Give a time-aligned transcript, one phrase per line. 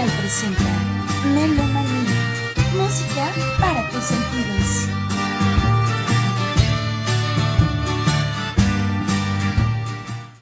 [0.00, 0.62] Presenta
[1.34, 2.16] Melomanía,
[2.74, 3.28] música
[3.60, 4.88] para tus sentidos.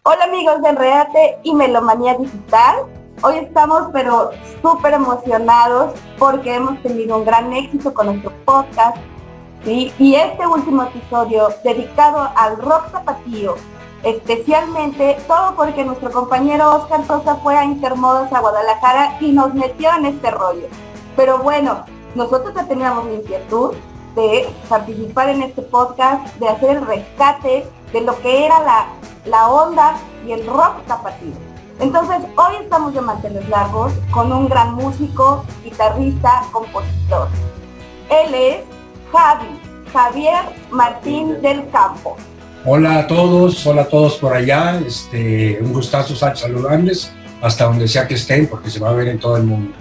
[0.05, 2.85] Hola amigos de Enredate y Melomanía Digital.
[3.23, 4.31] Hoy estamos pero
[4.63, 8.99] súper emocionados porque hemos tenido un gran éxito con nuestro podcast.
[9.67, 13.57] Y este último episodio dedicado al rock zapatillo,
[14.03, 19.91] especialmente todo porque nuestro compañero Oscar Sosa fue a Intermodas a Guadalajara y nos metió
[19.97, 20.67] en este rollo.
[21.17, 21.85] Pero bueno,
[22.15, 23.75] nosotros ya teníamos la inquietud
[24.15, 28.87] de participar en este podcast, de hacer el rescate de lo que era la,
[29.25, 31.37] la onda y el rock zapatillo.
[31.81, 37.29] Entonces, hoy estamos de manteles largos con un gran músico, guitarrista, compositor.
[38.11, 38.65] Él es
[39.13, 39.61] Javi,
[39.93, 42.17] Javier Martín del Campo.
[42.65, 44.81] Hola a todos, hola a todos por allá.
[44.85, 49.21] Este, un gustazo saludarles hasta donde sea que estén, porque se va a ver en
[49.21, 49.73] todo el mundo.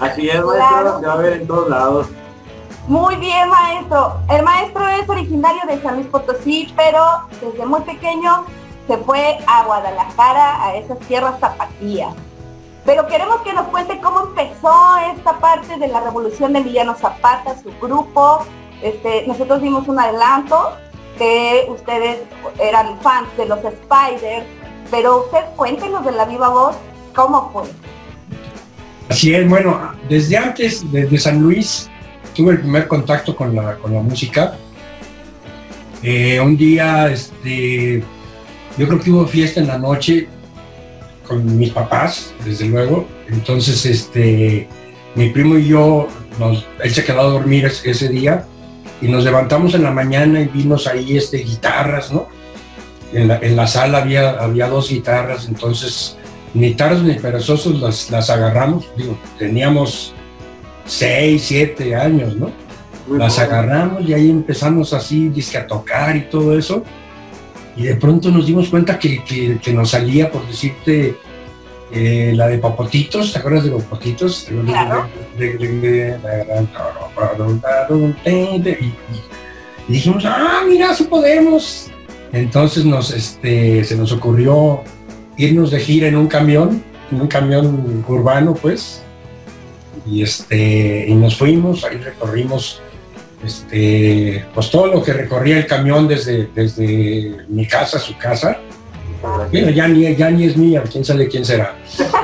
[0.00, 2.08] Así es, maestro, se va a ver en todos lados.
[2.88, 4.20] Muy bien, maestro.
[4.28, 7.00] El maestro es originario de San Luis Potosí, pero
[7.40, 8.44] desde muy pequeño
[8.88, 12.12] se fue a Guadalajara, a esas tierras zapatías.
[12.84, 17.56] Pero queremos que nos cuente cómo empezó esta parte de la revolución de Emiliano Zapata,
[17.60, 18.44] su grupo.
[18.82, 20.76] Este, nosotros dimos un adelanto
[21.18, 22.18] que ustedes
[22.60, 24.46] eran fans de los Spiders,
[24.90, 26.76] pero usted cuéntenos de la viva voz,
[27.14, 27.64] ¿cómo fue?
[29.08, 31.88] Así es, bueno, desde antes, desde San Luis,
[32.34, 34.56] tuve el primer contacto con la, con la música.
[36.02, 38.02] Eh, un día, este,
[38.76, 40.28] yo creo que hubo fiesta en la noche
[41.26, 43.06] con mis papás, desde luego.
[43.28, 44.68] Entonces, este,
[45.14, 48.44] mi primo y yo, nos, él se quedó a dormir ese, ese día
[49.00, 52.28] y nos levantamos en la mañana y vimos ahí este, guitarras, ¿no?
[53.12, 56.16] En la, en la sala había, había dos guitarras, entonces
[56.54, 60.14] ni tardos ni perezosos las, las agarramos, digo, teníamos
[60.86, 62.50] seis, siete años, ¿no?
[63.06, 66.82] Muy las agarramos y ahí empezamos así, dizque a tocar y todo eso.
[67.76, 71.16] Y de pronto nos dimos cuenta que, que- que nos salía, por decirte,
[71.92, 74.48] eh, la de Papotitos, ¿te acuerdas de Papotitos?
[74.66, 75.08] Claro.
[79.88, 81.90] Y, dijimos, ah, mira, sí podemos.
[82.32, 84.82] Entonces nos, este, se nos ocurrió
[85.36, 89.02] irnos de gira en un camión, en un camión urbano, pues.
[90.04, 92.80] Y, este, y nos fuimos, ahí recorrimos
[93.44, 98.58] este, pues todo lo que recorría el camión desde, desde mi casa a su casa.
[99.50, 101.76] Bueno, ya ni, ya ni es mía, quién sabe quién será.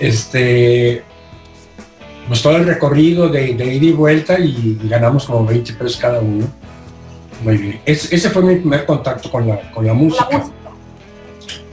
[0.00, 1.02] Este,
[2.28, 6.20] pues todo el recorrido de, de ida y vuelta y, ganamos como 20 pesos cada
[6.20, 6.46] uno.
[7.42, 7.80] Muy bien.
[7.84, 10.44] Es- ese fue mi primer contacto con la, con la música.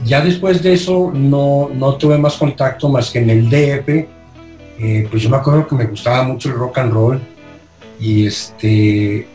[0.04, 3.88] Ya después de eso no, no tuve más contacto más que en el DF.
[4.78, 7.20] Eh, pues yo me acuerdo que me gustaba mucho el rock and roll
[7.98, 9.26] y este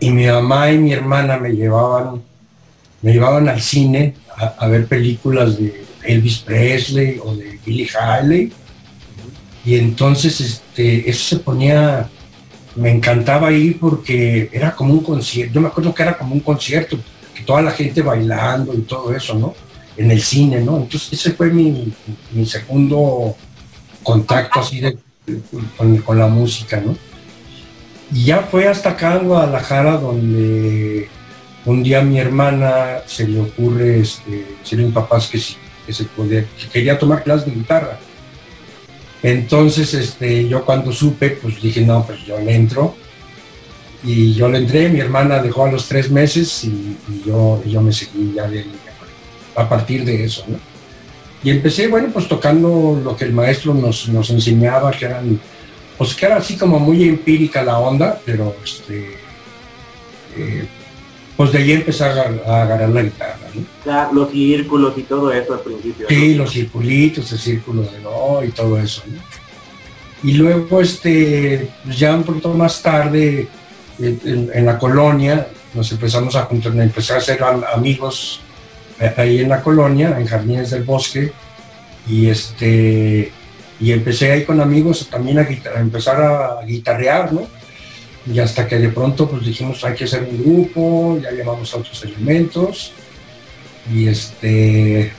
[0.00, 2.22] y mi mamá y mi hermana me llevaban
[3.02, 8.52] me llevaban al cine a, ver películas de Elvis Presley o de Billie Holiday
[9.64, 12.08] y entonces este eso se ponía
[12.74, 16.40] me encantaba ir porque era como un concierto yo me acuerdo que era como un
[16.40, 16.98] concierto
[17.34, 19.54] que toda la gente bailando y todo eso no
[19.96, 21.92] en el cine no entonces ese fue mi,
[22.32, 23.36] mi segundo
[24.02, 24.98] contacto así de,
[25.76, 26.96] con, con la música no
[28.12, 31.08] y ya fue hasta acá en Guadalajara donde
[31.64, 36.44] un día mi hermana se le ocurre este, decirle a mis papás que, se podía,
[36.44, 37.98] que quería tomar clases de guitarra.
[39.22, 42.96] Entonces, este, yo cuando supe, pues dije, no, pues yo le entro.
[44.04, 47.92] Y yo le entré, mi hermana dejó a los tres meses y, yo, yo me
[47.92, 48.66] seguí ya de,
[49.54, 50.44] a partir de eso.
[51.44, 55.40] Y empecé, bueno, pues tocando lo que el maestro nos, nos enseñaba, que eran
[56.02, 59.18] pues que era así como muy empírica la onda, pero este,
[60.36, 60.66] eh,
[61.36, 63.62] pues de ahí empecé a, a agarrar la guitarra, ¿no?
[63.84, 66.06] Ya, los círculos y todo eso al principio.
[66.08, 66.08] ¿no?
[66.08, 69.18] Sí, los circulitos, el círculo de no y todo eso, ¿no?
[70.24, 73.48] Y luego, este, pues ya un poquito más tarde,
[73.98, 78.40] en, la colonia, nos empezamos a juntar, empecé a am- amigos
[79.00, 81.32] eh, ahí en la colonia, en Jardines del Bosque,
[82.08, 83.32] y este,
[83.80, 87.46] y empecé ahí con amigos también a, guitar- a empezar a guitarrear, ¿no?
[88.26, 91.78] Y hasta que de pronto pues dijimos hay que hacer un grupo, ya llamamos a
[91.78, 92.92] otros elementos,
[93.92, 95.12] y este,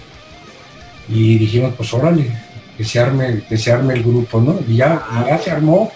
[1.09, 2.31] y dijimos pues órale,
[2.77, 4.59] que se arme, que se arme el grupo, ¿no?
[4.67, 5.91] Y ya, ya se armó.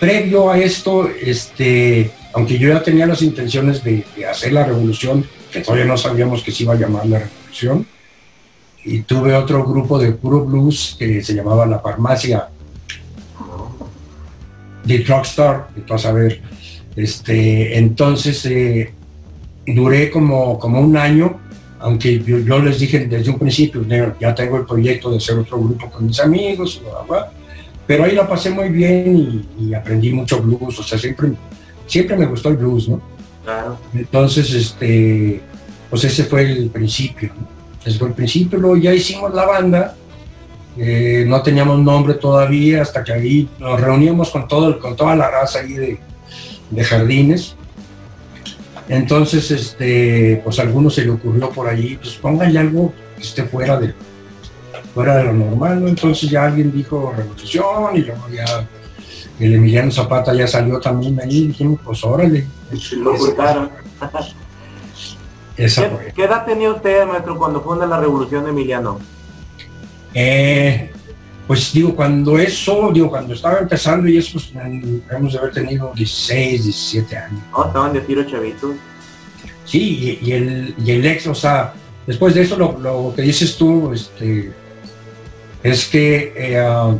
[0.00, 5.26] Previo a esto, este, aunque yo ya tenía las intenciones de, de hacer la revolución,
[5.50, 7.86] que todavía no sabíamos que se iba a llamar la revolución,
[8.84, 12.48] y tuve otro grupo de puro blues que se llamaba La Farmacia
[14.86, 16.40] de Rockstar, de a saber.
[16.94, 18.92] Este, entonces eh,
[19.66, 21.40] duré como, como un año,
[21.78, 23.84] aunque yo, les dije desde un principio,
[24.18, 26.80] ya tengo el proyecto de hacer otro grupo con mis amigos,
[27.86, 31.32] pero ahí la pasé muy bien y, aprendí mucho blues, o sea, siempre,
[31.86, 33.00] siempre me gustó el blues, ¿no?
[33.44, 33.78] Claro.
[33.94, 35.40] Entonces, este,
[35.90, 37.30] pues ese fue el principio,
[37.84, 39.94] Ese fue el principio, luego ya hicimos la banda,
[40.78, 45.30] eh, no teníamos nombre todavía, hasta que ahí nos reuníamos con, todo, con toda la
[45.30, 46.00] raza ahí de,
[46.70, 47.56] de jardines.
[48.88, 53.44] Entonces, este, pues a algunos se le ocurrió por allí, pues pónganle algo que esté
[53.44, 53.94] fuera de,
[54.94, 55.88] fuera de lo normal, ¿no?
[55.88, 58.68] Entonces ya alguien dijo revolución y luego ya
[59.40, 62.46] el Emiliano Zapata ya salió también ahí y dijimos, pues órale.
[62.92, 63.70] Lo ocultaron.
[65.56, 68.98] Esa ¿Qué, ¿Qué, edad tenía usted, maestro, cuando funda la revolución de Emiliano?
[70.18, 70.90] Eh,
[71.46, 74.50] pues digo, cuando eso, digo, cuando estaba empezando y eso, pues
[75.10, 77.42] hemos de haber tenido 16, 17 años.
[77.52, 78.76] Oh, estaban de tiro chavitos.
[79.66, 81.74] Sí, y, el, y el ex, o sea,
[82.06, 84.52] después de eso lo, que dices tú, este,
[85.62, 86.96] es que eh, ah,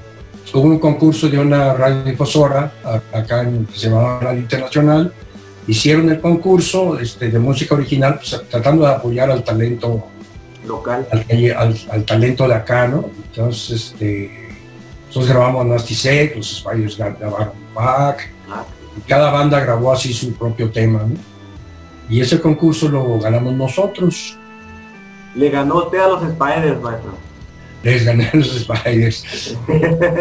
[0.53, 2.73] hubo un concurso de una radiodifusora
[3.15, 5.13] acá en, que se llamaba Radio Internacional,
[5.67, 10.07] hicieron el concurso este, de música original, pues, tratando de apoyar al talento
[10.67, 11.07] local.
[11.91, 13.11] Al, talento de acá, ¿no?
[13.29, 14.31] Entonces, este,
[15.07, 18.65] nosotros grabamos Nasty Set, los Spiders grabaron Back, ah.
[18.97, 21.17] y cada banda grabó así su propio tema, ¿no?
[22.09, 24.39] Y ese concurso lo ganamos nosotros.
[25.35, 27.15] ¿Le ganó usted a los Spiders, maestro?
[27.83, 29.23] Les gané a los Spiders.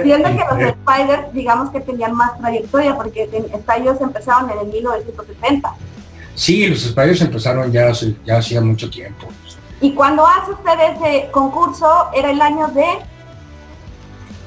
[0.03, 5.75] Siendo que los Spiders, digamos que tenían más trayectoria, porque ellos empezaron en el 1970.
[6.33, 7.91] Sí, los Spiders empezaron ya,
[8.25, 9.27] ya hacía mucho tiempo.
[9.81, 12.86] Y cuando hace usted ese concurso, era el año de...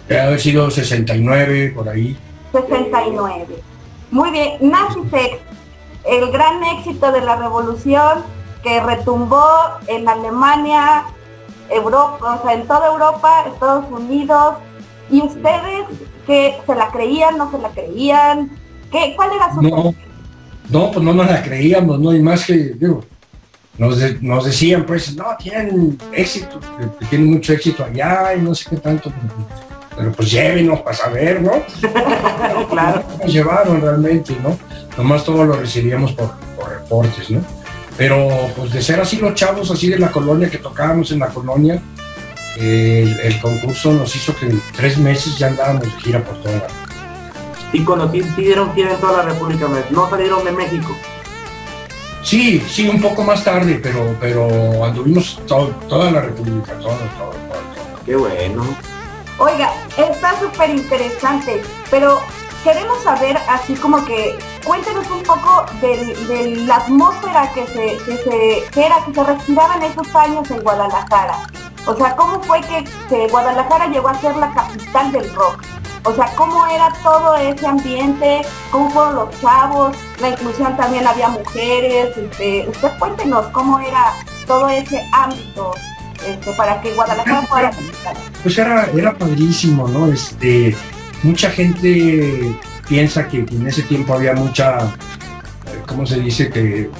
[0.08, 2.16] Debe haber sido 69, por ahí.
[2.52, 3.46] 69.
[4.10, 4.56] Muy bien.
[4.60, 5.36] Nazi Sex,
[6.04, 8.24] el gran éxito de la revolución
[8.62, 9.46] que retumbó
[9.86, 11.04] en Alemania,
[11.68, 14.56] Europa, o sea, en toda Europa, Estados Unidos.
[15.10, 15.86] ¿Y ustedes
[16.26, 18.50] que se la creían, no se la creían?
[18.90, 19.62] ¿Qué, ¿Cuál era su...
[19.62, 19.94] No,
[20.70, 23.02] no, pues no nos la creíamos, no hay más que, digo,
[23.78, 26.58] nos, decían, pues, no, tienen éxito,
[27.08, 29.12] tienen mucho éxito allá y no sé qué tanto,
[29.96, 31.52] pero pues llévenos para saber, ¿no?
[32.70, 33.04] claro.
[33.22, 34.58] Nos llevaron realmente, ¿no?
[34.96, 36.30] Nomás todo lo recibíamos por,
[36.68, 37.40] reportes, ¿no?
[37.96, 41.28] Pero pues de ser así los chavos así de la colonia que tocábamos en la
[41.28, 41.80] colonia,
[42.56, 46.66] el, concurso nos hizo que en tres meses ya andábamos de gira por toda la...
[47.72, 50.96] Y cuando sí, dieron gira en toda la República, no salieron de México.
[52.28, 58.04] Sí, sí, un poco más tarde, pero, pero anduvimos toda la República, todo, todo, todo,
[58.04, 58.66] Qué bueno.
[59.38, 62.20] Oiga, está súper interesante, pero
[62.62, 68.70] queremos saber así como que cuéntenos un poco de, la atmósfera que se, que se
[68.72, 71.46] que era, que se respiraba en esos años en Guadalajara.
[71.86, 75.64] O sea, ¿cómo fue que, que Guadalajara llegó a ser la capital del rock?
[76.04, 81.28] O sea, cómo era todo ese ambiente, cómo fueron los chavos, la inclusión también había
[81.28, 84.14] mujeres, este, usted cuéntenos cómo era
[84.46, 85.74] todo ese ámbito
[86.26, 87.70] este, para que Guadalajara fuera
[88.42, 90.06] Pues era, era padrísimo, ¿no?
[90.06, 90.74] Este,
[91.22, 92.56] mucha gente
[92.88, 94.78] piensa que en ese tiempo había mucha,
[95.86, 96.48] ¿cómo se dice?
[96.48, 96.90] Que,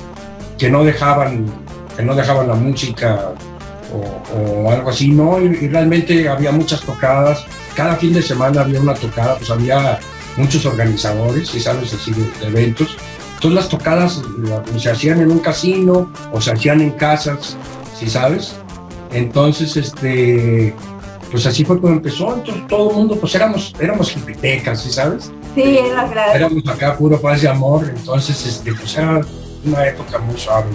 [0.59, 1.47] que no dejaban,
[1.97, 3.31] que no dejaban la música
[3.93, 5.41] o, algo así, ¿no?
[5.41, 7.47] y realmente había muchas tocadas
[7.79, 10.01] cada fin de semana había una tocada, pues había
[10.37, 12.97] muchos organizadores, y sabes, así de, eventos.
[13.35, 14.21] Entonces las tocadas
[14.77, 17.57] se hacían en un casino o se hacían en casas,
[17.97, 18.57] si sabes.
[19.13, 20.75] Entonces, este,
[21.31, 22.35] pues así fue como empezó.
[22.35, 25.31] Entonces todo el mundo, pues éramos, éramos hipitecas, ¿sí sabes?
[25.55, 26.35] Sí, era grave.
[26.35, 27.89] Éramos acá puro paz y amor.
[27.97, 29.21] Entonces, este, pues era
[29.65, 30.67] una época muy suave,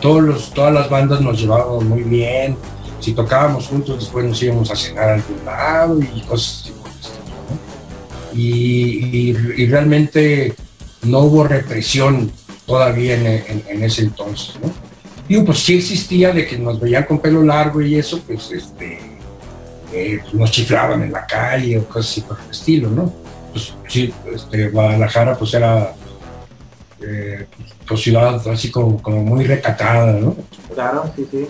[0.00, 2.56] Todos los, todas las bandas nos llevábamos muy bien
[3.04, 6.72] si tocábamos juntos, después nos íbamos a cenar a algún lado y cosas así
[8.36, 9.32] y,
[9.66, 10.54] realmente
[11.02, 12.32] no hubo represión
[12.66, 14.72] todavía en, ese entonces, ¿no?
[15.28, 18.98] Digo, pues sí existía de que nos veían con pelo largo y eso, pues este,
[19.92, 23.12] eh, nos chiflaban en la calle o cosas así por el estilo, ¿no?
[23.52, 25.94] Pues sí, este, Guadalajara pues era
[27.02, 27.46] eh,
[27.86, 30.34] pues ciudad así como, como muy recatada, ¿no?
[30.74, 31.46] Claro, sí, sí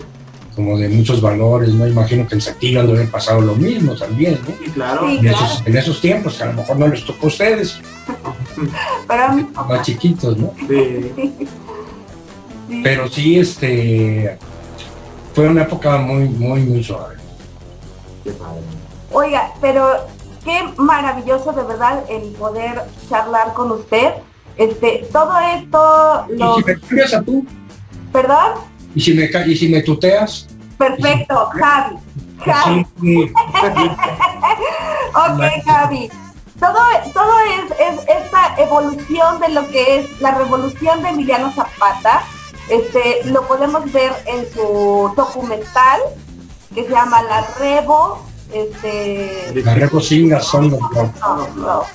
[0.55, 1.87] como de muchos valores, ¿no?
[1.87, 4.55] Imagino que en Saltillo han de haber pasado lo mismo también, ¿no?
[4.63, 5.09] Sí, claro.
[5.09, 7.79] en, Esos, tiempos, que a lo mejor no les tocó a ustedes.
[9.07, 10.53] Pero Más chiquitos, ¿no?
[10.67, 11.11] Sí.
[12.83, 14.37] Pero sí, este,
[15.33, 17.15] fue una época muy, muy, muy suave.
[18.23, 18.61] Qué padre.
[19.11, 20.07] Oiga, pero
[20.43, 24.13] qué maravilloso de verdad el poder charlar con usted.
[24.57, 26.55] Este, todo esto ¿Y lo...
[26.55, 27.45] si me cambias a tú?
[28.11, 28.53] ¿Perdón?
[28.95, 30.47] ¿Y si me, y si me tuteas?
[30.77, 31.97] Perfecto, Javi.
[32.45, 32.85] Javi.
[35.15, 36.09] Ok, Javi.
[36.59, 36.77] Todo,
[37.13, 42.23] todo es, es esta evolución de lo que es la revolución de Emiliano Zapata.
[42.69, 46.01] Este, lo podemos ver en su documental
[46.73, 49.51] que se llama La Revo, este,
[50.41, 51.85] son los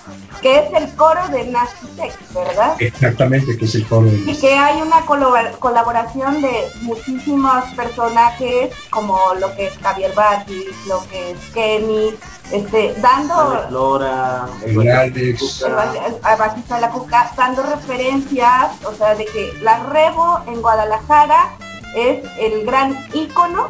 [0.40, 2.74] que es el coro de Nazitec, ¿verdad?
[2.78, 8.74] Exactamente, que es el coro de Y que hay una colabor- colaboración de muchísimos personajes
[8.90, 12.14] como lo que es Javier Batis, lo que es Kenny,
[12.52, 15.62] este, dando Flora, El Alex.
[15.62, 19.84] el ba- el- a Batista de la Cuca, dando referencias, o sea, de que la
[19.84, 21.50] Revo en Guadalajara
[21.94, 23.68] es el gran ícono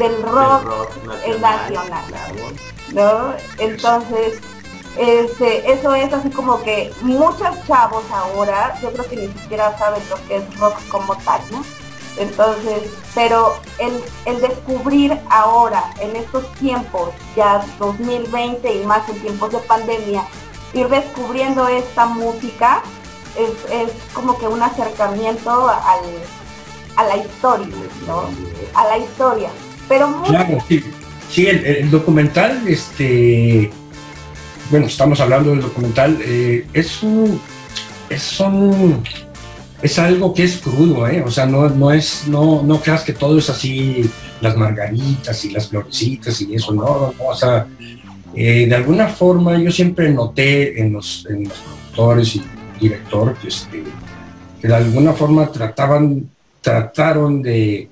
[0.00, 0.96] del rock, rock
[1.40, 2.04] nacional.
[2.08, 2.34] claro.
[2.92, 3.34] ¿no?
[3.58, 4.40] Entonces,
[4.98, 10.02] este, eso es así como que muchos chavos ahora, yo creo que ni siquiera saben
[10.10, 11.64] lo que es rock como tal, ¿no?
[12.18, 19.52] Entonces, pero el, el descubrir ahora, en estos tiempos, ya 2020 y más en tiempos
[19.52, 20.24] de pandemia,
[20.72, 22.82] ir descubriendo esta música
[23.36, 26.00] es, es como que un acercamiento al,
[26.96, 27.74] a la historia,
[28.06, 28.24] ¿no?
[28.74, 29.50] A la historia.
[29.90, 31.46] Pero muy Claro, sí.
[31.46, 33.70] El, documental, este,
[34.70, 37.40] bueno, estamos hablando del documental, eh, es un,
[38.08, 39.02] es un,
[39.82, 41.22] es algo que es crudo, ¿eh?
[41.26, 44.08] O sea, no, no es, no, no creas que todo es así,
[44.40, 47.66] las margaritas y las florecitas y eso, no, o sea,
[48.34, 52.42] eh, de alguna forma yo siempre noté en los, en los productores y
[52.80, 53.82] director, este,
[54.60, 56.30] que de alguna forma trataban,
[56.60, 57.88] trataron de,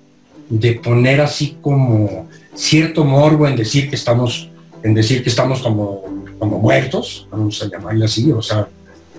[0.51, 4.49] de poner así como cierto morbo en decir que estamos,
[4.83, 6.03] en decir que estamos como,
[6.39, 8.67] como muertos, vamos a llamarle así, o sea,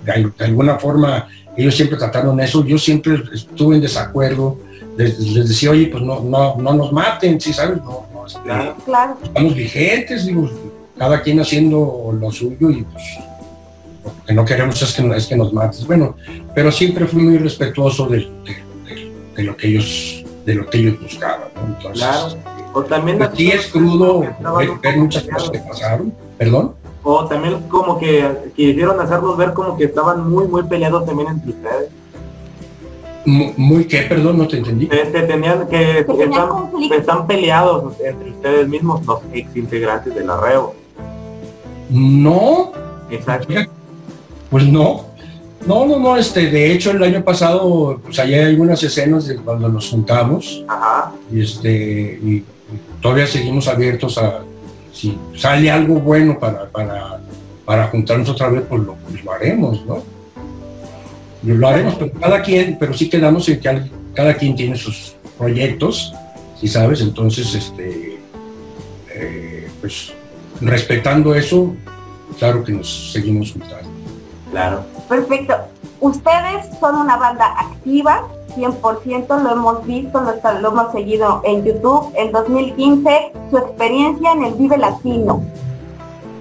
[0.05, 4.57] de, de alguna forma ellos siempre trataron eso, yo siempre estuve en desacuerdo,
[4.97, 7.77] les, les decía, oye, pues no, no, no nos maten, ¿sí sabes?
[7.77, 8.75] No, no, este, Claro.
[8.85, 9.17] claro.
[9.23, 10.49] estamos vigentes, digo,
[10.97, 13.03] cada quien haciendo lo suyo y pues
[14.03, 15.85] lo que no queremos es que, es que nos mates.
[15.85, 16.15] Bueno,
[16.55, 18.27] pero siempre fui muy respetuoso de-
[19.35, 20.18] de lo que ellos
[20.49, 21.49] de lo que ellos buscaban.
[21.55, 21.67] ¿no?
[21.75, 22.27] Entonces, Claro.
[22.73, 26.13] O también pues, sí es crudo ver, muchas cosas que pasaron.
[26.37, 26.73] Perdón.
[27.03, 31.49] O también como que quisieron hacernos ver como que estaban muy, muy peleados también entre
[31.51, 31.89] ustedes.
[33.25, 34.87] Mu- Muy que, perdón, no te entendí.
[34.91, 40.23] Este, tenían que Que tenían están, están peleados entre ustedes mismos, los ex integrantes de
[40.25, 40.73] la Reo.
[41.89, 42.71] No,
[43.11, 43.53] Exacto.
[44.49, 45.05] Pues no.
[45.65, 49.35] No, no, no, este, de hecho el año pasado, pues allá hay algunas escenas de
[49.35, 51.11] cuando nos juntamos, Ajá.
[51.31, 52.43] y este, y,
[53.01, 54.41] todavía seguimos abiertos a,
[54.91, 57.19] si sale algo bueno para, para,
[57.65, 60.03] para juntarnos otra vez, pues lo, pues lo haremos, ¿no?
[61.43, 63.81] Lo, haremos, pero cada quien, pero sí quedamos en que
[64.13, 66.13] cada quien tiene sus proyectos,
[66.59, 68.19] si sabes, entonces, este,
[69.13, 70.13] eh, pues
[70.61, 71.75] respetando eso,
[72.37, 73.89] claro que nos seguimos juntando.
[74.51, 74.83] Claro.
[75.09, 75.55] Perfecto.
[75.99, 82.13] Ustedes son una banda activa, 100%, lo hemos visto, lo, hemos seguido en YouTube.
[82.15, 85.43] En 2015, su experiencia en el Vive Latino.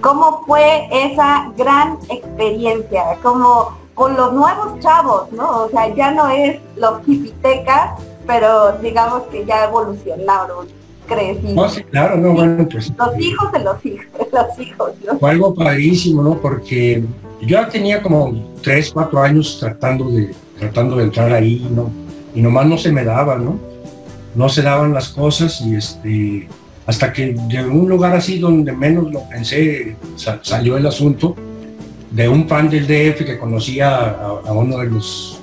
[0.01, 3.17] ¿Cómo fue esa gran experiencia?
[3.23, 5.63] Como con los nuevos chavos, ¿no?
[5.63, 10.67] O sea, ya no es los hipitecas, pero digamos que ya evolucionaron,
[11.09, 11.55] crecieron.
[11.55, 12.91] No, sí, claro, no, bueno, pues.
[12.97, 15.19] Los hijos de los hijos, los hijos, ¿no?
[15.19, 16.39] fue algo padrísimo, ¿no?
[16.39, 17.03] Porque
[17.41, 21.89] yo tenía como tres, cuatro años tratando de, tratando de entrar ahí, ¿no?
[22.35, 23.59] Y nomás no se me daba, ¿no?
[24.35, 26.47] No se daban las cosas y este,
[26.85, 31.35] hasta que de un lugar así donde menos lo pensé, sa- salió el asunto
[32.11, 35.39] de un fan del DF que conocía a, a uno de los,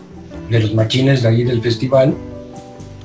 [0.50, 2.14] de los machines de ahí del festival,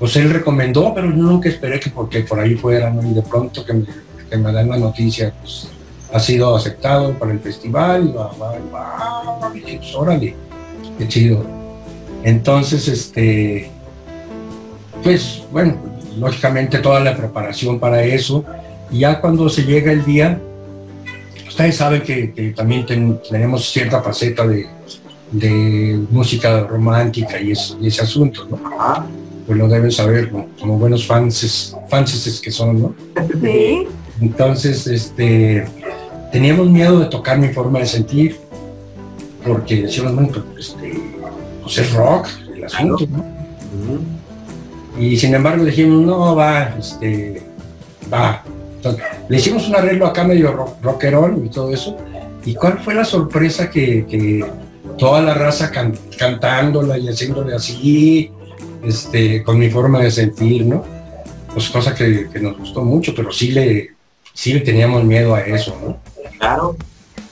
[0.02, 3.08] pues él recomendó, pero yo nunca esperé que porque por ahí fuera, ¿no?
[3.08, 3.86] Y de pronto que me,
[4.28, 5.68] que me dan la noticia, pues
[6.12, 10.36] ha sido aceptado para el festival, y va, va, va, dije, pues, órale,
[10.98, 11.46] qué chido.
[12.24, 13.70] Entonces, este,
[15.04, 15.76] pues bueno,
[16.18, 18.44] lógicamente toda la preparación para eso,
[18.90, 20.40] y ya cuando se llega el día,
[21.48, 24.66] ustedes saben que, también ten- tenemos cierta faceta de,
[25.32, 28.58] de música romántica y, es- y ese asunto, ¿no?
[29.46, 30.48] Pues lo deben saber, ¿no?
[30.60, 32.96] como buenos fans, fanses que son, ¿no?
[33.42, 33.88] Sí,
[34.22, 35.66] Entonces, este,
[36.32, 38.38] teníamos miedo de tocar mi forma de sentir,
[39.46, 41.00] porque decíamos, bueno, pues, este,
[41.64, 43.26] pues es rock el asunto, ¿no?
[45.00, 47.42] Y sin embargo dijimos, no, va, este,
[48.14, 48.44] va.
[48.76, 51.98] Entonces, le hicimos un arreglo acá medio rock, rockerón y todo eso.
[52.46, 54.44] ¿Y cuál fue la sorpresa que, que
[54.98, 58.32] toda la raza can, cantándola y haciéndole así,
[58.84, 60.84] este, con mi forma de sentir, ¿no?
[61.54, 63.92] Pues cosa que, que, nos gustó mucho, pero sí le,
[64.34, 65.98] sí le teníamos miedo a eso, ¿no?
[66.40, 66.76] Claro.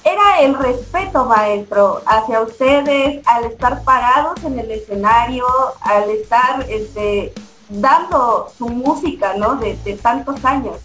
[0.04, 5.46] Era el respeto, maestro, hacia ustedes al estar parados en el escenario,
[5.82, 7.34] al estar este,
[7.70, 9.56] dando su música, ¿no?
[9.56, 10.78] De, de tantos años.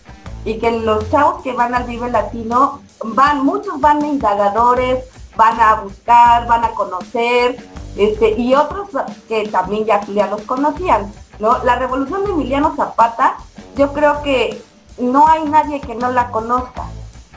[0.44, 5.04] Y que los chavos que van al Vive Latino van, muchos van indagadores,
[5.36, 7.56] van a buscar, van a conocer,
[7.96, 8.88] este, y otros
[9.28, 11.12] que también ya, ya los conocían.
[11.38, 11.58] ¿no?
[11.64, 13.34] La revolución de Emiliano Zapata,
[13.76, 14.62] yo creo que
[14.98, 16.84] no hay nadie que no la conozca,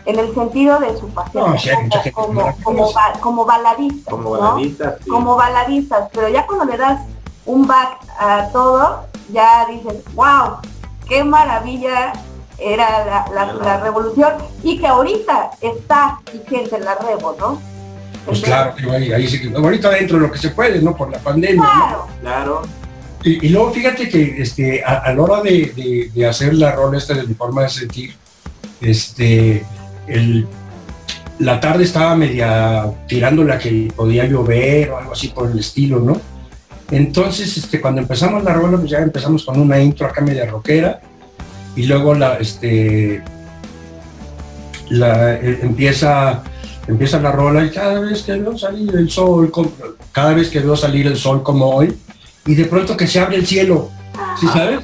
[0.05, 2.89] en el sentido de su pasión, No, sí, como, como,
[3.19, 4.41] como baladistas, Como ¿no?
[4.41, 5.09] baladistas, sí.
[5.09, 7.01] como baladistas, pero ya cuando le das
[7.45, 10.57] un back a todo, ya dices, wow,
[11.09, 12.13] qué maravilla
[12.57, 17.59] era la, la- la revolución y que ahorita está vigente la revo, ¿no?
[18.27, 20.95] Pues claro, ahí, ahí sí que, ahorita dentro de lo que se puede, ¿no?
[20.95, 21.55] Por la pandemia.
[21.63, 21.71] ¿no?
[21.71, 22.61] Claro, Claro.
[23.23, 26.71] Y, y luego fíjate que este, a, a la hora de, de- de hacer la
[26.73, 28.13] rola esta de mi forma de sentir,
[28.79, 29.63] este,
[30.07, 30.45] el,
[31.39, 35.99] la tarde estaba media tirándole a que podía llover o algo así por el estilo,
[35.99, 36.19] ¿no?
[36.91, 41.01] Entonces, este, cuando empezamos la rola, pues ya empezamos con una intro acá media rockera
[41.75, 43.21] y luego la, este,
[44.89, 46.43] la, eh, empieza,
[46.87, 49.51] empieza la rola y cada vez que veo salir el sol,
[50.11, 51.97] cada vez que veo salir el sol como hoy,
[52.45, 53.89] y de pronto que se abre el cielo,
[54.39, 54.79] ¿sí sabes?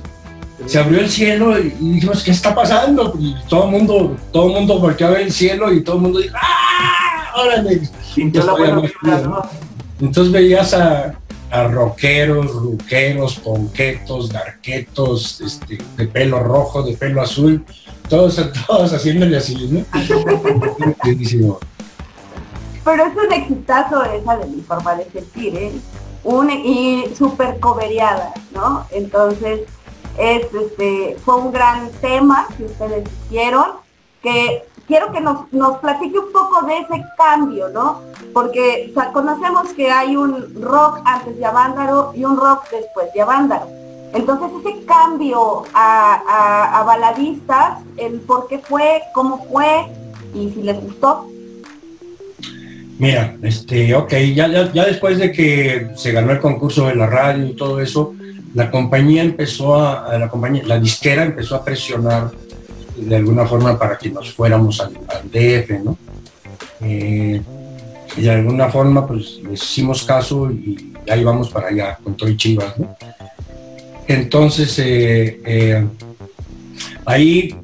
[0.65, 3.13] Se abrió el cielo y, dijimos, ¿qué está pasando?
[3.19, 6.01] Y todo el mundo, todo el mundo volteó a ver el cielo y todo el
[6.03, 7.33] mundo dijo, ¡ah!
[7.35, 7.81] ¡Órale!
[8.13, 9.49] Sintió la.
[9.99, 11.15] Entonces veías a,
[11.53, 17.63] a rockeros, ruqueros, ponquetos, darquetos, este, de pelo rojo, de pelo azul,
[18.09, 19.85] todos, todos haciéndole así, ¿no?
[22.83, 25.71] Pero es un exitazo esa de mi forma de sentir, ¿eh?
[26.63, 28.85] Y súper cobereada, ¿no?
[28.91, 29.61] Entonces,
[30.17, 33.65] es, este, fue un gran tema que ustedes hicieron,
[34.21, 37.99] que quiero que nos, nos platique un poco de ese cambio, ¿no?
[38.33, 43.67] Porque conocemos que hay un rock antes de Avándaro y un rock después de Avándaro.
[44.13, 49.87] Entonces ese cambio a- a baladistas, el por qué fue, cómo fue
[50.33, 51.27] y si les gustó.
[52.99, 57.07] Mira, este, ok, ya, ya, ya después de que se ganó el concurso de la
[57.07, 58.13] radio y todo eso,
[58.53, 62.31] la compañía empezó a, la compañía, la disquera empezó a presionar
[62.95, 64.93] de alguna forma para que nos fuéramos al,
[65.31, 65.97] DF, ¿no?
[66.81, 67.41] Eh,
[68.15, 72.29] y de alguna forma, pues les hicimos caso y ahí vamos para allá con todo
[72.29, 72.95] y Chivas, ¿no?
[74.07, 75.85] Entonces, eh, eh,
[77.05, 77.55] ahí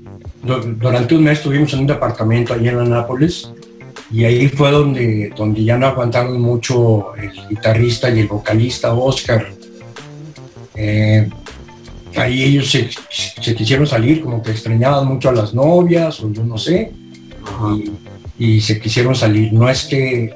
[0.42, 3.52] du- durante un mes estuvimos en un departamento allí en Anápolis
[4.12, 9.48] y ahí fue donde, donde ya no aguantaron mucho el guitarrista y el vocalista Oscar.
[10.76, 11.30] Eh,
[12.15, 16.58] ahí ellos se, quisieron salir, como que extrañaban mucho a las novias, o yo no
[16.58, 16.91] sé,
[18.38, 19.54] y, y se quisieron salir.
[19.54, 20.34] No es que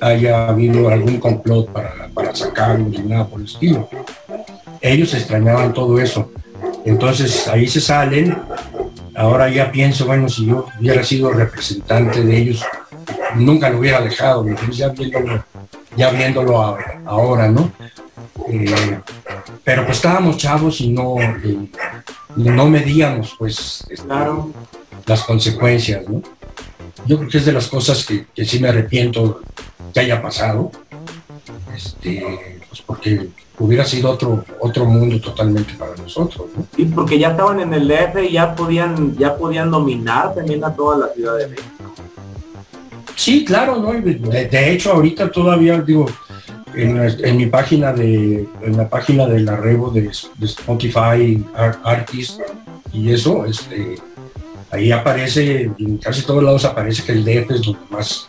[0.00, 3.88] haya habido algún complot para, para sacarlos ni nada por el estilo.
[4.80, 6.30] Ellos extrañaban todo eso.
[6.86, 8.36] Entonces ahí se salen.
[9.14, 12.64] Ahora ya pienso, bueno, si yo hubiera sido representante de ellos,
[13.36, 15.44] nunca lo hubiera dejado, entonces ya viéndolo,
[15.96, 17.70] ya viéndolo ahora, ¿no?
[18.48, 18.98] Eh,
[19.64, 21.16] pero pues estábamos chavos y no,
[22.36, 24.50] no medíamos pues Claro.
[25.06, 26.22] las consecuencias, ¿no?
[27.06, 29.40] Yo creo que es de las cosas que, que sí me arrepiento
[29.94, 30.70] que haya pasado,
[31.74, 36.66] este, pues porque hubiera sido otro, otro mundo totalmente para nosotros, ¿no?
[36.74, 40.74] Sí, porque ya estaban en el DF y ya podían, ya podían dominar también a
[40.74, 41.68] toda la ciudad de México.
[43.16, 43.92] Sí, claro, ¿no?
[43.92, 44.14] De,
[44.48, 46.06] de hecho, ahorita todavía digo,
[46.74, 52.40] en, mi página de, en la página de la Revo de, de Spotify Ar- Artist
[52.92, 53.96] y eso, este,
[54.70, 58.26] ahí aparece, en casi todos lados aparece que el DF es donde más,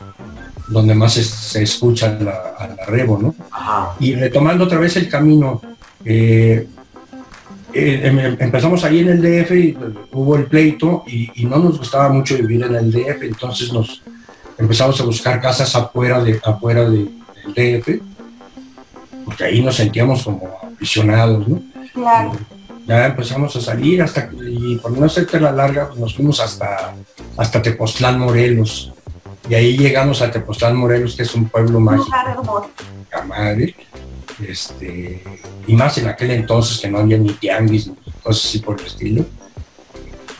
[0.67, 3.35] donde más se, se escucha la, a la Revo, ¿no?
[3.51, 3.95] Ajá.
[3.99, 5.61] Y retomando otra vez el camino,
[6.03, 6.67] eh,
[7.73, 11.45] eh, em- em- empezamos ahí en el DF y pues, hubo el pleito y, y
[11.45, 14.01] no nos gustaba mucho vivir en el DF, entonces nos
[14.61, 17.09] empezamos a buscar casas afuera, de, afuera de-
[17.53, 17.99] del DF,
[19.25, 21.61] porque ahí nos sentíamos como aficionados, ¿no?
[21.93, 22.31] Claro.
[22.87, 26.93] Ya empezamos a salir hasta, y por no hacerte la larga, pues nos fuimos hasta,
[27.37, 28.91] hasta Tepoztlán, Morelos.
[29.49, 32.69] Y ahí llegamos a Tepoztlán, Morelos, que es un pueblo mágico hermoso.
[33.05, 33.75] poca madre.
[34.45, 35.23] Este,
[35.67, 38.87] y más en aquel entonces que no había ni tianguis ni cosas así por el
[38.87, 39.25] estilo.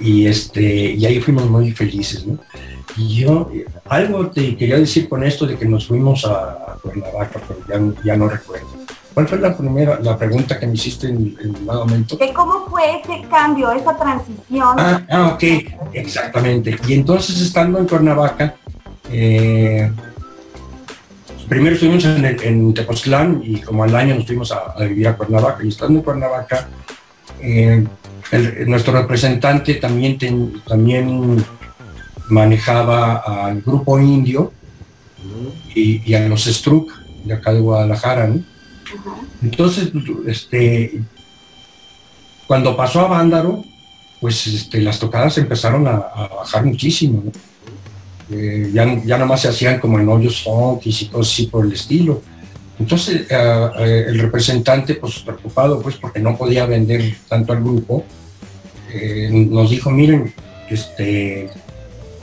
[0.01, 2.39] Y este y ahí fuimos muy felices ¿no?
[2.97, 3.49] y yo
[3.85, 8.03] algo te quería decir con esto de que nos fuimos a, a Cuernavaca pero ya,
[8.03, 8.81] ya no recuerdo
[9.13, 12.15] ¿Cuál fue la primera, la pregunta que me hiciste en, en un momento?
[12.15, 14.79] De cómo fue ese cambio, esa transición.
[14.79, 15.43] Ah, ah ok,
[15.93, 16.77] exactamente.
[16.87, 18.55] Y entonces estando en Cuernavaca,
[19.11, 19.91] eh,
[21.49, 25.17] primero estuvimos en, en, Tepoztlán y como al año nos fuimos a, a vivir a
[25.17, 25.61] Cuernavaca.
[25.61, 26.69] Y estando en Cuernavaca,
[27.41, 27.85] eh,
[28.31, 31.43] el, nuestro representante también, ten, también
[32.29, 34.51] manejaba al grupo indio
[35.75, 36.91] y, y, a los Struck
[37.25, 38.27] de acá de Guadalajara.
[38.27, 38.43] ¿no?
[39.41, 39.91] Entonces,
[40.27, 41.01] este,
[42.47, 43.63] cuando pasó a Vándaro,
[44.19, 47.23] pues este, las tocadas empezaron a, a bajar muchísimo.
[47.25, 47.31] ¿no?
[48.31, 51.73] Eh, ya, ya nomás se hacían como en hoyos funky y cosas así por el
[51.73, 52.21] estilo.
[52.81, 58.03] Entonces, eh, eh, el representante, pues preocupado, pues porque no podía vender tanto al grupo,
[58.91, 60.33] eh, nos dijo, miren,
[60.67, 61.47] este,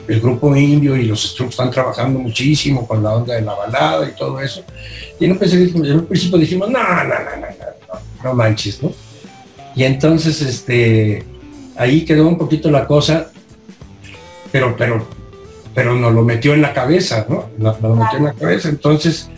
[0.05, 4.09] el grupo indio y los Strokes están trabajando muchísimo con la onda de la balada
[4.09, 4.65] y todo eso.
[5.17, 8.83] Y en un principio, en un principio dijimos, no, no, no, no, no, no manches,
[8.83, 8.91] ¿no?
[9.77, 11.23] Y entonces, este,
[11.77, 13.31] ahí quedó un poquito la cosa,
[14.51, 15.07] pero, pero,
[15.73, 17.49] pero nos lo metió en la cabeza, ¿no?
[17.57, 18.67] Nos, nos lo metió en la cabeza.
[18.67, 19.29] Entonces,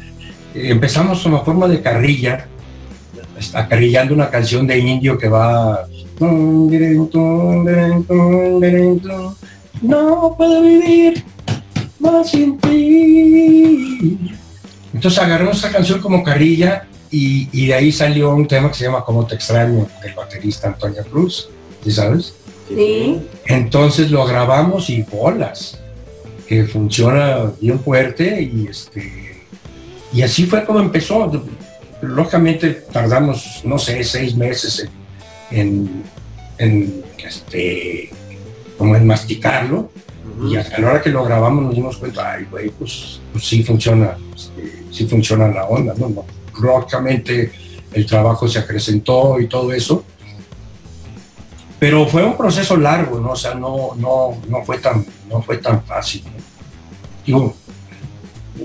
[0.54, 2.48] empezamos una forma de carrilla,
[3.54, 5.86] acarrillando una canción de indio que va
[9.82, 11.24] no puedo vivir
[12.00, 14.20] más sin ti.
[14.94, 18.84] Entonces agarramos esa canción como carrilla y, y, de ahí salió un tema que se
[18.86, 21.50] llama Como te extraño, del baterista Antonio Cruz,
[21.84, 22.36] ¿sí sabes?
[22.70, 23.20] Sí.
[23.48, 25.80] Entonces lo grabamos y bolas,
[26.48, 29.31] que funciona bien fuerte y este
[30.13, 31.32] y así fue como empezó.
[32.02, 34.89] Lógicamente tardamos, no sé, seis meses
[35.52, 36.04] en,
[36.58, 38.12] en, este
[38.78, 39.91] como en masticarlo,
[40.39, 40.52] uh -huh.
[40.52, 43.62] y a la hora que lo grabamos nos dimos cuenta, ay, güey, pues, pues, sí
[43.62, 46.10] funciona, este, sí funciona la onda, ¿no?
[46.10, 46.26] no
[46.60, 47.52] lógicamente
[47.93, 50.04] el trabajo se acrecentó y todo eso,
[51.80, 53.32] pero fue un proceso largo, ¿no?
[53.32, 56.24] O sea, no, no, no, fue, tan, no fue tan fácil.
[56.26, 56.43] ¿no?
[57.26, 57.56] Digo,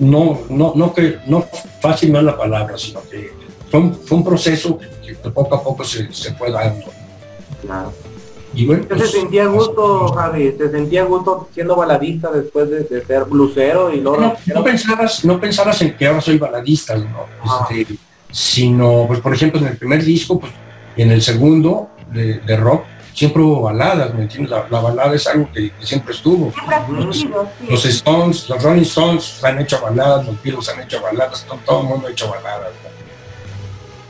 [0.00, 1.44] no, no, no, que, no
[1.80, 3.32] fácil es la palabra, sino que
[3.70, 6.87] fue un, fue un proceso que, poco a poco se, se fue dando.
[7.62, 7.92] Claro.
[8.54, 10.54] Y bueno, pues, se sentía gusto, Javi?
[10.56, 14.18] ¿Se sentía gusto siendo baladista después de, de ser blusero y luego...
[14.18, 17.26] No, no, pensabas, no pensabas en que ahora soy baladista, ¿no?
[17.44, 17.68] Ah.
[17.70, 17.96] Este,
[18.30, 20.52] sino, pues por ejemplo, en el primer disco, pues,
[20.96, 22.85] y en el segundo de, de rock,
[23.16, 24.50] siempre hubo baladas, ¿me entiendes?
[24.50, 26.52] La, la balada es algo que, que siempre estuvo.
[27.66, 31.81] Los, Stones, los Rolling Stones han hecho baladas, los Beatles han hecho baladas, todo, todo
[31.81, 32.72] el mundo ha hecho baladas.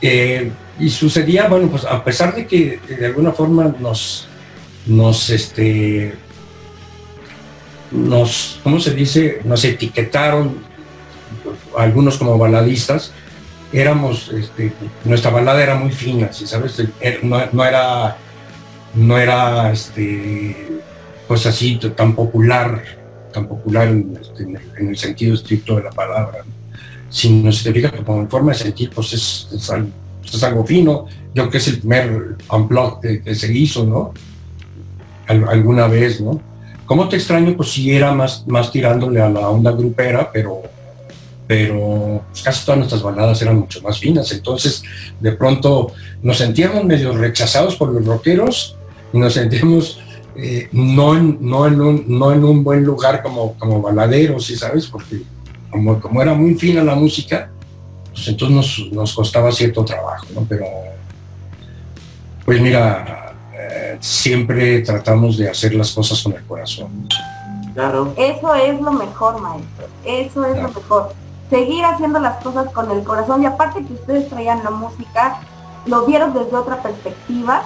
[0.01, 4.27] Eh, y sucedía, bueno, pues a pesar de que de alguna forma nos,
[4.85, 6.13] nos, este,
[7.91, 9.39] nos, ¿cómo se dice?
[9.45, 10.57] Nos etiquetaron
[11.77, 13.13] algunos como baladistas,
[13.71, 14.73] éramos, este,
[15.05, 16.83] nuestra balada era muy fina, ¿sí ¿sabes?
[17.23, 18.17] No, no, era,
[18.95, 20.55] no era, este,
[21.27, 22.83] pues así tan popular,
[23.31, 26.57] tan popular en, este, en el sentido estricto de la palabra, ¿no?
[27.09, 31.49] sino si te como en forma de sentir, pues es, es, algo, fino, yo creo
[31.49, 34.13] que es el primer unplug que, que se hizo, ¿no?
[35.27, 36.41] alguna vez, ¿no?
[36.85, 37.55] ¿Cómo te extraño?
[37.57, 40.61] Pues sí era más, más tirándole a la onda grupera, pero,
[41.45, 44.31] pero pues casi todas nuestras baladas eran mucho más finas.
[44.31, 44.83] Entonces,
[45.19, 48.76] de pronto nos sentíamos medio rechazados por los rockeros
[49.13, 49.99] y nos sentíamos
[50.35, 54.55] eh, no, en, no, en un, no en un buen lugar como, como baladeros, ¿sí
[54.55, 54.87] sabes?
[54.87, 55.23] Porque
[55.71, 57.49] como, como era muy fina la música,
[58.11, 60.45] pues entonces nos, nos costaba cierto trabajo, ¿no?
[60.47, 60.65] Pero,
[62.45, 63.27] pues mira,
[63.99, 67.07] siempre tratamos de hacer las cosas con el corazón.
[67.73, 68.13] Claro.
[68.17, 69.87] Eso es lo mejor, maestro.
[70.03, 70.67] Eso es claro.
[70.73, 71.13] lo mejor.
[71.49, 73.43] Seguir haciendo las cosas con el corazón.
[73.43, 75.39] Y aparte que ustedes traían la música,
[75.85, 77.63] lo vieron desde otra perspectiva,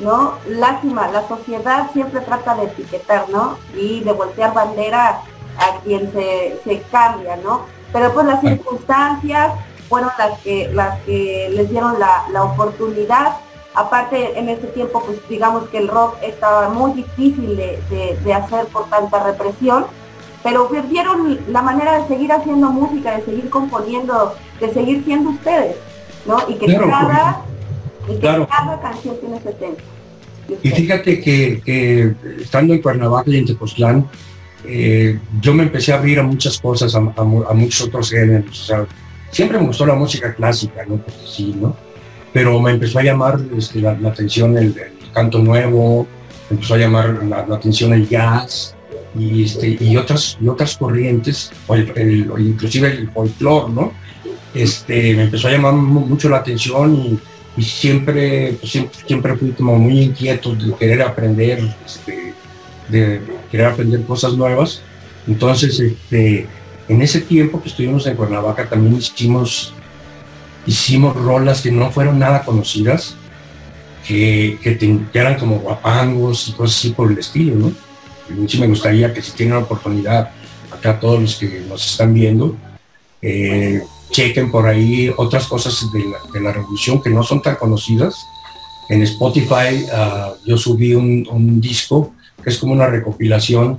[0.00, 0.34] ¿no?
[0.46, 3.58] Lástima, la sociedad siempre trata de etiquetar, ¿no?
[3.74, 5.20] Y de voltear bandera
[5.58, 7.62] a quien se, se cambia, ¿no?
[7.92, 9.52] Pero pues las circunstancias
[9.88, 13.36] fueron las que, las que les dieron la, la oportunidad
[13.74, 18.34] Aparte, en ese tiempo, pues digamos que el rock estaba muy difícil de, de, de
[18.34, 19.86] hacer por tanta represión,
[20.42, 25.76] pero vieron la manera de seguir haciendo música, de seguir componiendo, de seguir siendo ustedes,
[26.26, 26.38] ¿no?
[26.48, 27.42] Y que, claro, cada,
[28.08, 28.48] y que claro.
[28.48, 29.82] cada canción tiene ese tempo.
[30.62, 34.06] Y fíjate que, estando en Cuernavaca y en Tepoztlán,
[34.64, 38.72] eh, yo me empecé a abrir a muchas cosas, a, muchos otros géneros.
[39.30, 41.00] Siempre me gustó la música clásica, ¿no?
[41.24, 41.76] Sí, ¿no?
[42.32, 44.74] pero me empezó a llamar este, la, atención el,
[45.12, 46.06] canto nuevo,
[46.50, 48.76] empezó a llamar la, atención el jazz
[49.18, 53.92] y, este, y, otras, y otras corrientes, o inclusive el folclore, ¿no?
[54.54, 57.20] Este, me empezó a llamar mucho la atención
[57.58, 62.34] siempre, pues, siempre, siempre, fui como muy inquieto de querer aprender, este,
[62.88, 64.82] de querer aprender cosas nuevas.
[65.26, 66.46] Entonces, este,
[66.88, 69.72] en ese tiempo que estuvimos en Cuernavaca también hicimos,
[70.66, 73.16] hicimos rolas que no fueron nada conocidas,
[74.06, 77.72] que, que, eran como guapangos y cosas así por el estilo, ¿no?
[78.28, 80.30] Y me gustaría que si tienen la oportunidad,
[80.70, 82.56] acá todos los que nos están viendo,
[83.22, 88.26] eh, chequen por ahí otras cosas de la, revolución que no son tan conocidas.
[88.88, 93.78] En Spotify ah, yo subí un, disco que es como una recopilación